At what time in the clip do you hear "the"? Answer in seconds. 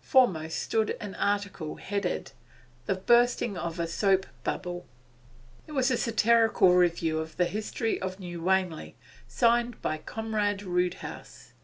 2.86-2.94, 7.36-7.46